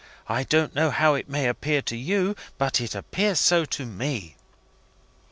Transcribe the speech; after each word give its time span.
I 0.27 0.43
don't 0.43 0.73
know 0.73 0.89
how 0.89 1.13
it 1.13 1.29
may 1.29 1.47
appear 1.47 1.83
to 1.83 1.95
you, 1.95 2.35
but 2.57 2.77
so 2.77 2.83
it 2.85 2.95
appears 2.95 3.47
to 3.69 3.85
me." 3.85 4.35